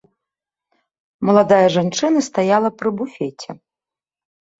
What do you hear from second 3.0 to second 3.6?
буфеце.